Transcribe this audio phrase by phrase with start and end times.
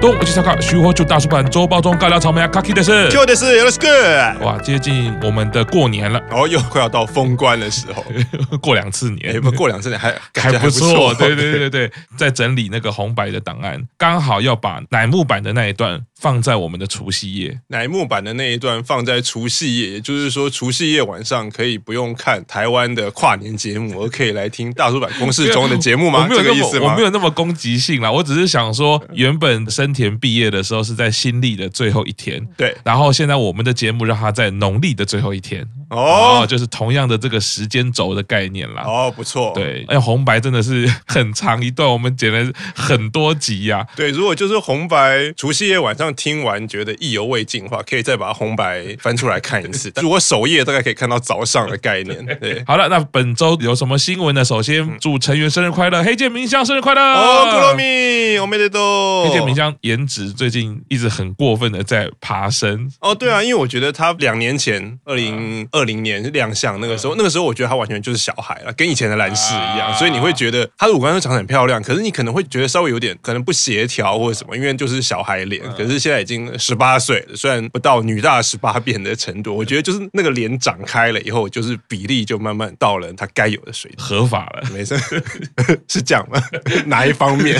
[0.00, 4.44] 东我去参考徐活就大叔版周报中尬聊草莓啊，Kaki 的是，就的是，Let's go！
[4.46, 8.02] 哇，接近我们的过年了，哦，又快要到封关的时候，
[8.62, 10.10] 过两次年，不过两次年还
[10.40, 26.24] 还不错，对对对对，在整理那个红白的档案，刚好要把乃木坂的那一段放在我们的除夕夜，乃木坂的那一段放在除夕夜，也就是说除夕夜晚上可以不用看台湾的跨年节目，而可以来听大叔版公式中的节目吗？
[26.30, 26.86] 没有这个意思吗？
[26.90, 35.66] 我没有那么攻击性啦，我只是想说，原本生田毕业的时候是在新历的最后一天，对，然后现在我们的节目让他在农历的最后一天。
[35.90, 38.84] 哦，就是同样的这个时间轴的概念啦。
[38.86, 39.50] 哦，不错。
[39.56, 43.84] 对，哎，红白真的是很长一段，我们剪了很多集呀。
[43.96, 49.92] 对，如果就是红白除夕夜晚上听完觉得意犹未尽的话，可以再把红白翻出来看一次。
[50.00, 52.24] 如果首页大概可以看到早上的概念。
[52.40, 54.44] 对，好了，那本周有什么新闻呢？
[54.44, 59.24] 首先祝成员生日快乐，黑键明香生日快乐哦，库洛米，我们得都。
[59.24, 62.88] 黑键明香颜值最近一直很过分的在爬升。
[63.00, 65.80] 哦，对啊，因为我觉得他两年前二零二。
[65.80, 75.62] 二零年亮相那个时候，那个时候我觉得他完全就是小孩了，跟以前的兰世一样，所以你会觉得他的五官都长得很漂亮，可是你可能会觉得稍微有点可能不协调或者什么，因为就是小孩脸。
[75.72, 84.94] 可是现在已经十八岁了，虽然不到女大十八变的程度，我觉得就是那个脸长开了以后，就是比例就慢慢到了他该有的水平，合法了，没事，
[85.88, 86.38] 是这样吗？
[86.84, 87.58] 哪一方面？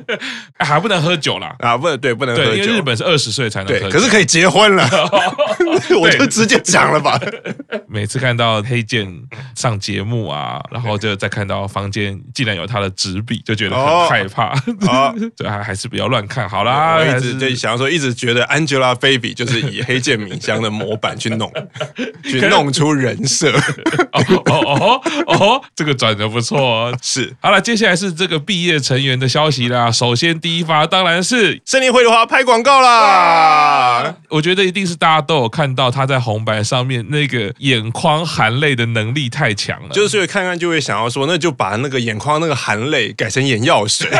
[0.58, 1.54] 还不能喝酒啦？
[1.58, 2.54] 啊，不能，对，不能喝酒。
[2.54, 4.88] 因为日本是二十岁才能喝酒，可是可以结婚了，
[6.00, 7.20] 我就直接讲了吧。
[7.90, 9.10] 每次看到黑键
[9.54, 14.54] 上节目啊，然后就再看到房间竟然有他的纸笔，就觉得很害怕。
[15.36, 16.96] 对， 还还是不要乱看好啦。
[16.96, 21.50] 我一直就想要说，一直觉得 Angelababy 就是以黑键鸣香的模板去弄，
[22.22, 23.50] 去弄出人设。
[24.12, 26.58] 哦哦哦哦，这个转的不错。
[26.60, 29.90] 哦是，好了，接下来是这个毕业成员的消息啦。
[29.90, 34.14] 首先第一发当然是胜利惠梨花拍广告啦。
[34.28, 37.38] 我觉得一定是大家都有看到他在红白上面那个。
[37.78, 44.08] 眼眶含泪的能力太强了，就是所以看看就会想要说，那就把那个眼眶那个含泪改成眼药水。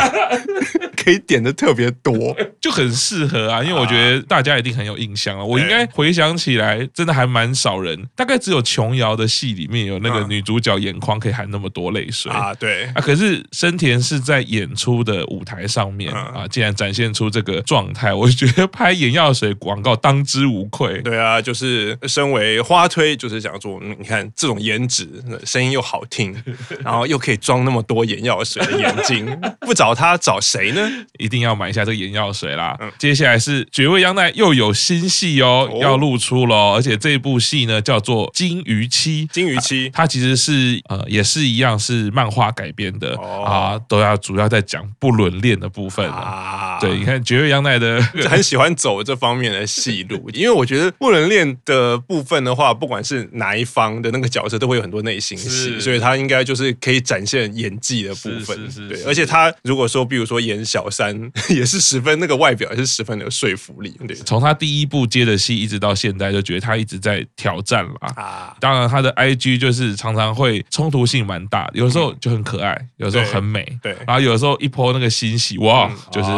[0.96, 3.62] 可以点的特别多，就很适合啊！
[3.62, 5.42] 因为我觉得大家一定很有印象啊。
[5.42, 12.52] 我应该回想起来，真的还蛮少人，大概只有琼瑶的戏里面有那个女主角眼眶可以含那么多泪水啊。
[12.52, 21.00] 对啊，可是生田是在演出的舞台上面啊，竟然展现出这个状态，我觉得拍眼药水广告当之无愧。
[21.00, 25.08] 对啊，就是身为花推，就是想说，你看这种颜值，
[25.44, 26.36] 声音又好听，
[26.84, 29.26] 然后又可以装那么多眼药水的眼睛，
[29.60, 30.88] 不找他找谁呢？
[31.18, 32.76] 一定要买一下这个眼药水啦！
[32.80, 36.74] 嗯、接下来是绝味央奈又有新戏哦，哦要露出喽！
[36.74, 46.78] 而且这部戏呢叫做《金鱼妻》，金鱼妻它其实是呃也是一样是漫画改编的、哦、啊，都要主要在讲不伦恋的部分啊。
[46.80, 58.44] 对，你看绝味央奈的 很喜欢走这方面的戏路，因为我觉得不伦恋的部分的话，不管是哪一方的那个角色，都会有很多内心戏，是所以他应该就是可以展现演技的部分。
[58.44, 60.86] 是是是是对，而且他如果说，比如说演小。
[60.90, 61.14] 三
[61.50, 63.94] 也是十分那个外表也是十分的有说服力。
[64.08, 68.56] 对，从他第一部接的戏一直到现在，就觉得他一直在挑战了啊。
[68.58, 73.78] 当然，他的 IG 就是常常会冲突性蛮大，有时候就很可爱，有时候很美。
[73.82, 76.28] 对，然后有时候一波那个新戏，哇，就是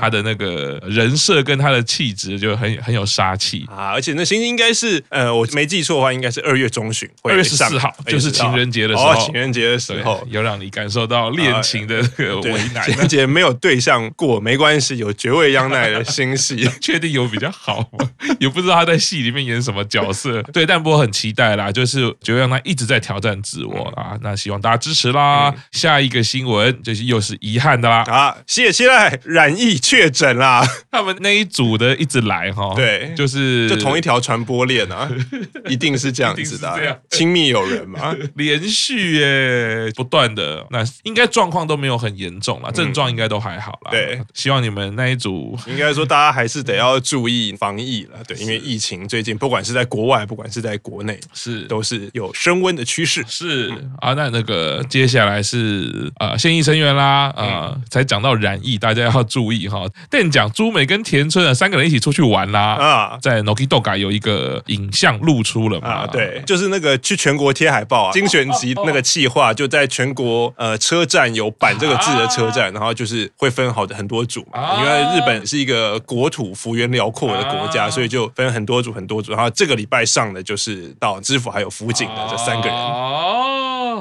[0.00, 3.92] 他的那个人设跟他的气质就很很有杀气啊。
[3.92, 9.14] 而且那新戏应该是呃，我没记错的话，应该是二月中旬，二月十四号，就是情人节的时候。
[9.24, 12.84] 情人节的时候，有让你感受到恋情的这个为难。
[12.84, 14.02] 情人节没有对象。
[14.16, 18.10] 过没关系，有绝味央奈的新戏， 确定有比较好吗？
[18.38, 20.42] 也不知道他在戏里面演什么角色。
[20.52, 24.16] 对，但不过很期待啦，就是绝味央奈一直在挑战自我啊。
[24.20, 25.52] 那希望大家支持啦。
[25.54, 28.36] 嗯、下一个新闻就是又是遗憾的啦啊！
[28.46, 35.10] 谢谢来染疫确诊啦，他们那一组的一直来哈，对，就是就同一条传播链啊，
[35.68, 43.78] 一定是这样子的， 亲密友人嘛， 连续耶，不断的，那应该状况都没有很严重啦，症状应该都还好。
[43.90, 48.18] 对，希望你们那一组应该说大家还是得要注意防疫了。
[48.26, 53.24] 对，因为疫情最近不管是在国外，不管是在国内，是都是有升温的趋势。
[53.26, 59.84] 是啊，那那个接下来是呃现役成员啦，呃，才讲到染疫，大家要注意哈。
[60.10, 66.06] 但讲朱美跟田村啊三个人一起出去玩啦啊，在 Noki Doga 有一个影像露出了嘛？
[66.06, 73.62] 对，就是那个去全国贴海报啊， 精选集那个企划就在全国呃车站有板这个字的车站，然后就是会分。
[73.62, 79.30] 分好的很多组嘛，因为日本是一个国土幅员辽阔的国家，所以就分很多组很多组。
[79.30, 82.76] 然后这个礼拜上的就是到知府还有辅警的这三个人。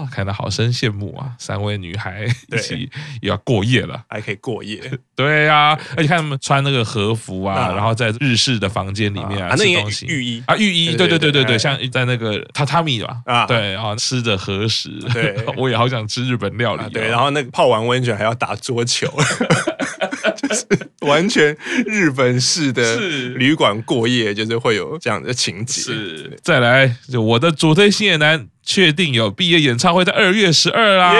[0.09, 1.33] 看得好生羡慕啊！
[1.37, 2.89] 三位女孩一起
[3.21, 4.81] 也要过夜了，还可以过夜。
[5.15, 10.43] 对呀，而且看他们穿那个和服啊，然后在日式的房间里面啊吃东西，浴衣。
[10.47, 13.45] 啊浴衣，对对对对对，像在那个榻榻米吧，啊。
[13.45, 16.83] 对啊，吃着和食，对， 我也好想吃日本料理。
[16.91, 19.07] 对，然后那个泡完温泉还要打桌球，
[20.35, 20.65] 就是
[21.01, 21.55] 完全
[21.85, 22.95] 日本式的
[23.35, 25.81] 旅馆过夜，就是会有这样的情节。
[25.81, 28.47] 是，再来就我的主推星野男。
[28.63, 31.13] 确定有毕业演唱会在二月十二啦，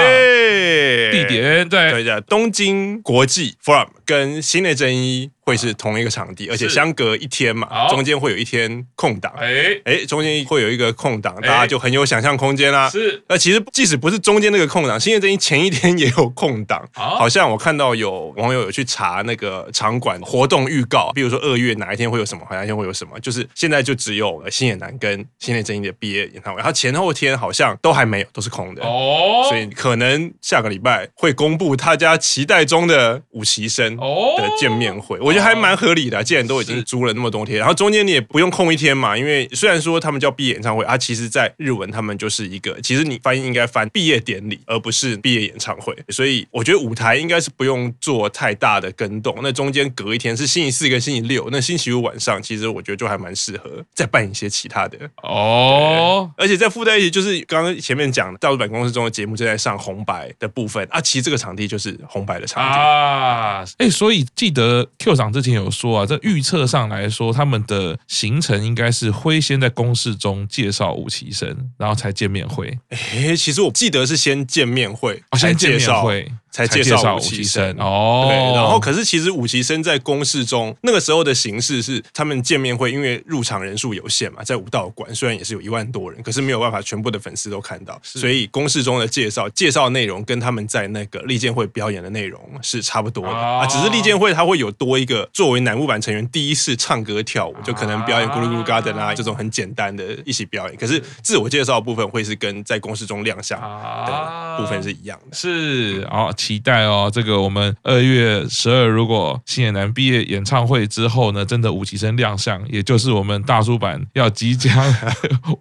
[1.12, 5.32] 地点在对的东京国际 Forum 跟新内真一。
[5.44, 9.34] 会是同一个场地，而且相隔一天嘛，中间会有一天空档。
[9.36, 12.88] 哎哎，中间会有一个空档，大家就很有想象空间啦。
[12.88, 16.88] 是，那其实即使不是中间那个空档，新内真一前一天也有空档。
[16.94, 28.81] 好像我看到有网友有去查那个场馆活动预告，比如说二月哪一天会有什么，哪一天会有什么，就是现在就只有新野男跟新内真一的毕业演唱会，他前后天好像都还没有，都是空的。
[28.83, 35.19] 哦，所以可能下个礼拜会公布他家期待中的五期生的见面会。
[35.19, 35.42] 我觉得。
[35.42, 45.98] 还蛮合理的啊，既然都已经租了那么多天，然后中间你也不用空一天嘛，因为 虽然说他们叫毕业演唱会啊，其实在日文他们就是一个，其实你翻译应该翻毕业典礼，而不是毕业演唱会。
[46.10, 49.36] 所以我觉得舞台应该是不用做太大的更动。
[49.42, 56.30] 那中间隔一天是星期四跟星期六，那星期五晚上其实我觉得就还蛮适合再办一些其他的哦。
[56.38, 63.65] 而且再附带一起，就是刚刚前面讲的，大陆版公司中的节目正在上红白的部分啊，其实这个场地就是红白的场地啊。
[63.77, 72.77] 哎，所以记得 Q 长之前有说啊，这预测上来说，他们的行程应该是会先在公示中介绍吴奇生，然后才见面会。
[72.89, 76.06] 哎，其实我记得是先见面会，哦、先介绍。
[76.51, 77.75] 才介绍武其生。
[77.80, 99.13] 哦，对，然后可是其实武其生在公示中那个时候的形式是他们见面会，因为入场人数有限嘛，在武道馆虽然也是有一万多人，可是没有办法全部的粉丝都看到，所以公示中的介绍介绍内容跟他们在那个利剑会表演的内容是差不多的啊，只是利剑会它会有多一个作为乃木坂成员第一次唱歌跳舞，就可能表演咕噜咕噜 Garden 啊。
[99.15, 106.33] 这种很简单的一起表演，可是自我介绍的部分会是跟在公示中亮相的部分是一样的，是哦。
[106.42, 114.72] 期待哦，这个我们二月十二，如果新野男毕业演唱会之后呢，真的五期生亮相，也就是我们大叔版要即将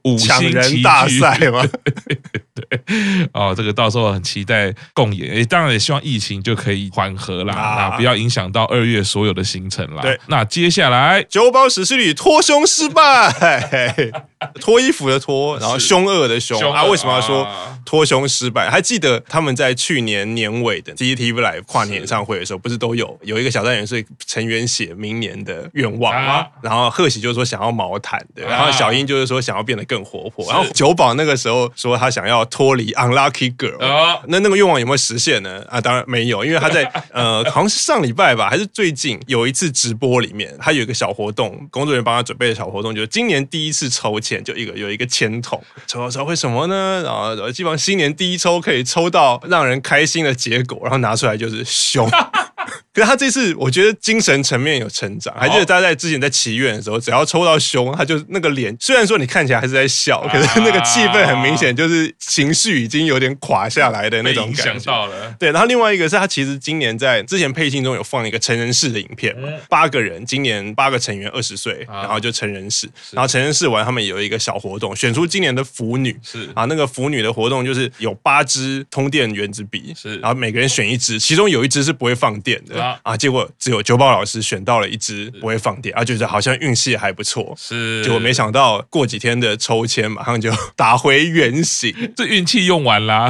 [0.05, 1.63] 五星人大赛嘛？
[2.57, 10.01] 对，哦，这个到时候很期待共演，诶当然也希望疫情就可以缓和啦，啊，不要影响到二月所有的行程啦。
[10.01, 14.11] 对，那接下来酒保史诗里脱胸失败，
[14.61, 16.59] 脱衣服的脱，然后凶恶的凶。
[16.73, 17.47] 啊，为什么要说
[17.85, 18.71] 脱胸失败？
[18.71, 26.33] 还记得他们在去年年尾的 TTV Live 跨年演唱会的时候，不是都有有一个小单元是成员写明年的愿望吗？
[26.33, 35.65] 啊、然后贺喜就是说想要毛毯的，然后小英就是说想要变得更活泼，然后久保那个时候说他想要脱离 Unlucky Girl，啊、那那个愿望有没有实现呢？
[35.69, 47.03] 啊，当然没有，因为他在 呃好像是上礼拜吧，还是最近有一次直播里面，他有一个小活动，工作人员帮他准备的小活动，就是今年第一次抽签，就一个有一个签筒，抽抽会什么呢？
[47.05, 52.09] 然后基本上新年第一抽可以抽到让人开心的结果，然后拿出来就是凶。
[52.93, 64.85] 可是他这次我觉得精神层面有成长，还记得他在之前在祈愿的时候，只要抽到凶，他就那个脸，虽然说你看起来还是在笑，可是那个气氛很明显，就是情绪已经有点垮下来的那种感觉。
[64.85, 65.33] 到了。
[65.39, 69.37] 对，然后另外一个是他其实今年在之前配信中有放一个成人式的影片，
[69.69, 76.51] 八个人，今年八个成员二十岁，然后就成人式，然后成人式完他们有一个小活动，选出今年的腐女，是。
[76.55, 82.80] 啊，那个腐女的活动就是有八支通电原子笔，是，然后每个人选一支，其中有一支是不会放电的。
[83.03, 83.17] 啊！
[83.17, 87.55] 结果只有九宝老师选到了一只不会放电，啊，觉得好像运气还不错。
[87.59, 93.29] 是，结果没想到过几天的抽签马上就 打回原形，这运气用完啦。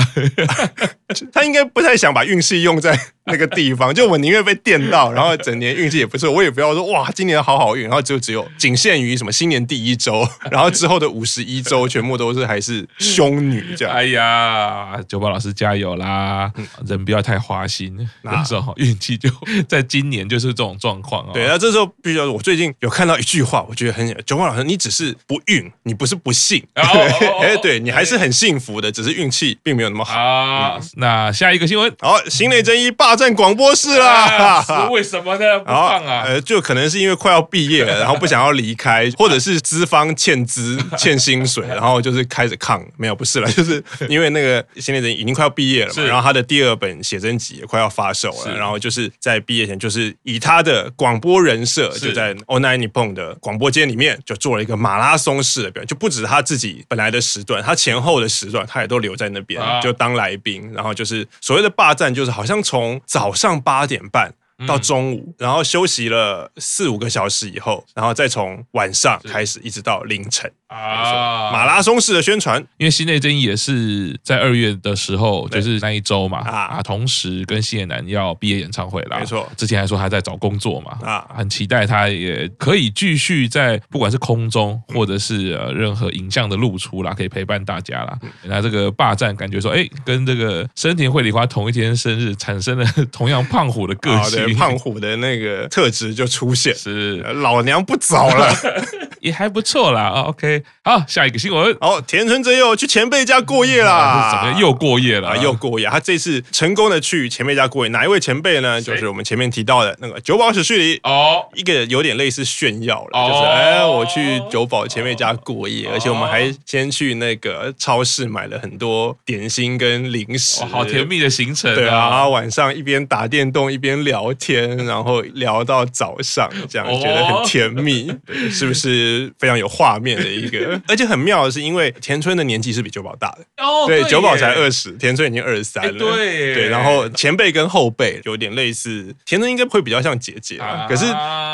[1.32, 2.98] 他应该不太想把运气用在。
[3.30, 13.94] 那个地方， 就我宁愿被电到，然后整年运气也不错，我也不要说哇，今年好好运，然后就只有仅限于什么新年第一周， 然后之后的五十一周全部都是还是凶女这样。
[13.94, 16.50] 哎呀，久保老师加油啦！
[16.86, 19.30] 人不要太花心，那时候运气就
[19.68, 21.30] 在今年就是这种状况啊。
[21.32, 30.80] 对，那这时候必须要，我最近有看到一句话，我觉得很久保老师，你只是不运，你不是不幸，哎， 对你还是很幸福的，只是运气并没有那么好。
[30.96, 33.10] 那下一个新闻，好，新内真一霸。
[33.20, 34.62] 站广播室啦。
[34.62, 35.58] 是为什么呢？
[35.58, 36.24] 不放啊？
[36.26, 42.82] 呃，就可能是因为快要毕业了，然后不想要离开，或者是资方欠资 欠薪水，然后就是开始抗。
[42.96, 64.34] 没有，不是了， 就是因为那个新内真已经快要毕业了嘛，然后他的第二本写真集也快要发售了，然后就是在毕业前，就是以他的广播人设，就在 Night Nippon 的广播间里面，就做了一个马拉松式的表演，就不止他自己本来的时段，他前后的时段他也都留在那边，就当来宾，然后就是所谓的霸占，就是好像从早上八点半。
[64.66, 72.60] 到中午，然后休息了四五个小时以后，然后再从晚上开始一直到凌晨啊，马拉松式的宣传。
[72.76, 79.18] 因为西内真也是在二月的时候，就是那一周嘛啊，同时跟星野男要毕业演唱会啦。
[79.18, 88.18] 没错，之前还说他在找工作嘛啊，很期待他也可以继续在不管是空中或者是呃任何影像的露出啦，可以陪伴大家啦。
[88.44, 94.49] 那这个霸占感觉说，哎，跟这个深田绘梨花同一天生日，产生了同样胖虎的个性。
[94.58, 98.54] 胖虎的那个特质就出现，是老娘不早了，
[99.20, 100.08] 也还不错啦。
[100.26, 101.76] OK，好，下一个新闻。
[101.80, 105.36] 哦，田村真佑去前辈家过夜啦，怎么又过夜了？
[105.38, 105.86] 又过夜。
[105.88, 108.80] 他这次成功的去前辈家过夜，哪一位前辈呢？
[108.80, 121.74] 就是我们前面提到的那个久保史绪里哦，一个有点类似炫耀了，就是哎，我去久保前辈家过夜，而且我们还先去那个超市买了很多点心跟零食，好甜蜜的行程。
[121.74, 128.10] 对啊，晚上一边打电动一边聊天，然后聊到早上，这样觉得很甜蜜，
[128.50, 130.80] 是不是非常有画面的一个？
[130.88, 136.68] 而且很妙的是，因为田村的年纪是比九宝大的，哦对，九宝才二十，田村已经二十三了，对对。
[136.68, 141.04] 然后前辈跟后辈有点类似，田村应该会比较像姐姐，可是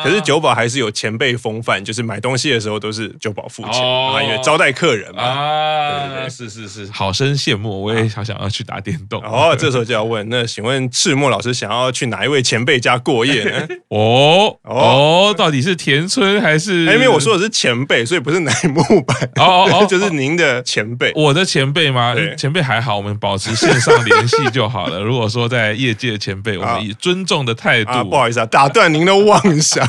[0.05, 5.23] 可是九宝还是有前辈风范，就是买东西的时候都是九宝付钱啊，因为招待客人嘛。
[5.23, 9.23] 啊，对对，是是是，好生羡慕，我也好想要去打电动。
[9.23, 12.76] 哦，这时候就要问，那请问赤木老师想要去哪一位前辈？
[12.78, 13.66] 家过夜呢？
[13.88, 16.85] 哦哦，到底是田村还是？
[16.85, 22.14] 因为我说的是前辈，所以不是乃木坂哦 哦，就是您的前辈，我的前辈吗？
[22.37, 25.00] 前辈还好，我们保持线上联系就好了。
[25.02, 29.88] 如果说在业界的前辈，我们以尊重的态度，不好意思啊，打断您的妄想。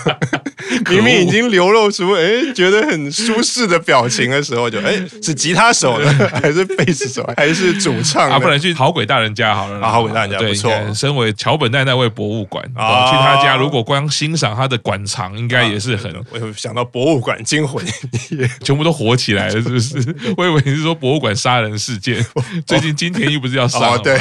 [0.89, 8.29] 明明已经流露出哎觉得很舒适的表情的时候，就哎是吉他手呢，还是贝斯手，还是主唱？
[8.31, 9.79] 啊，不然去好鬼大人家好了。
[9.81, 10.71] 啊，好鬼大人家不错。
[10.93, 12.63] 身为桥本奈奈位博物馆。
[12.75, 16.13] 啊，去他家，如果光欣赏他的馆藏，应该也是很。
[16.31, 17.83] 我想到博物馆惊魂，
[18.63, 20.15] 全部都火起来了，是不是？
[20.35, 22.25] 我以为你是说博物馆杀人事件。
[22.65, 23.97] 最近金田一不是要杀吗？
[23.99, 24.17] 对。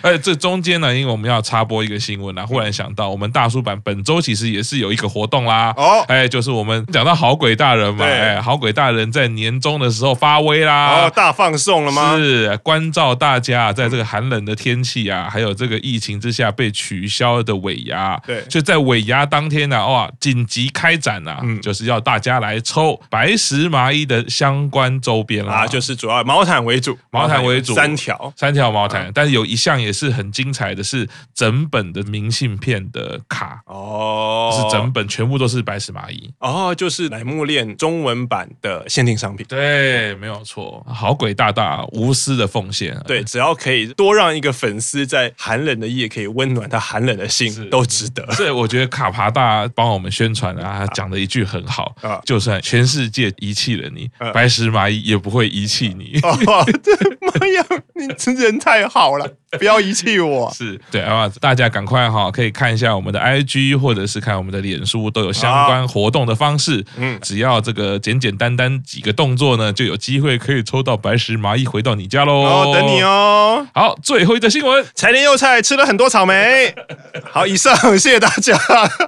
[0.00, 5.72] 而且这中间呢，因为我们要插播一个新闻啊，忽然想到，我们大叔版本周其实也是有一个活动啦。
[5.76, 6.04] 哦。
[6.08, 11.04] 哎，就是我们讲到好鬼大人嘛，哎，好鬼大人在年终的时候发威啦。
[11.04, 12.16] 哦，大放送了吗？
[12.16, 18.00] 是，关照大家，在这个寒冷的天气啊，还有这个疫情之下被取消的尾牙。
[18.00, 28.32] 啊，对，就在尾牙当天呢，哇，紧急开展呐，嗯，就是要大家来抽白石麻衣的相关周边啦，就是主要毛毯为主，毛毯为主，三条。
[28.34, 33.60] 三条毛毯，但是有一项也是很精彩的，是整本的明信片的卡。
[33.66, 36.32] 哦，是整本全部都是白石麻衣。
[36.38, 47.79] 哦，就是乃木恋中文版的限定商品，对，没有错，好鬼大大无私的奉献，对，只要可以多让一个粉丝在寒冷的夜可以温暖他寒冷的心，都。
[47.84, 56.20] 值得，所以我觉得卡帕大帮我们宣传啊，讲的一句很好啊，就算全世界遗弃了你，白石麻衣也不会遗弃你。
[57.30, 59.26] 哦，妈呀，你真人太好了，
[59.58, 60.50] 不要遗弃我。
[60.56, 66.84] 是对啊，大家赶快哈，可以看一下我们的 IG 或者是看我们的脸书，都有相关活动的方式。
[66.96, 72.32] 嗯，只要这个简简单单几个动作呢，就有机会可以抽到白石麻衣回到你家喽。
[72.32, 73.66] 哦，等你哦。
[73.74, 76.74] 好，最后一则新闻，柴田佑菜吃了很多草莓。
[77.30, 77.76] 好，以上。
[77.98, 78.58] 谢谢大家。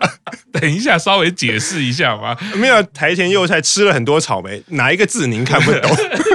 [0.52, 2.37] 等一下，稍微解释一下吧。
[2.57, 5.91] 没有，台田佑菜吃了很多草莓，哪一个字您看不懂？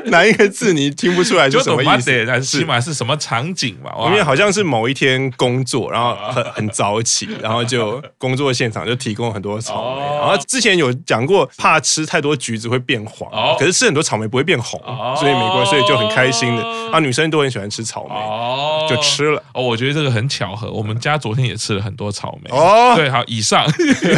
[0.12, 2.26] 哪一个字你听不出来是什么意思？
[2.28, 3.92] 但是起码是什么场景嘛？
[4.08, 10.02] 因为好像是某一天工作，然后很很早起， 然后就工作现场就提供很多草莓。
[10.18, 14.80] 然后之前有讲过，怕吃太多橘子会变黄，可是吃很多草莓不会变红，
[15.16, 16.64] 所以没关系，所以就很开心的。
[16.92, 18.16] 啊，女生都很喜欢吃草莓，
[18.88, 19.42] 就吃了。
[19.54, 22.50] 哦，我觉得这个很巧合，我们家昨天也吃了很多草莓。
[22.52, 23.66] 哦，对，好，以上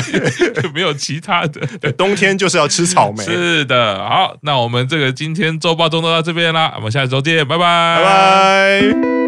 [0.73, 1.91] 没有其他的。
[1.93, 3.23] 冬天就是要吃草莓。
[3.23, 9.18] 是的，好，那我们这个今天周报中都到这边啦，我们下周见，拜拜，拜拜。